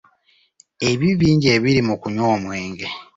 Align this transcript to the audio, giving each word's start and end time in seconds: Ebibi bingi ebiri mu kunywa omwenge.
Ebibi 0.89 1.19
bingi 1.19 1.47
ebiri 1.55 1.81
mu 1.87 1.95
kunywa 2.01 2.25
omwenge. 2.35 2.87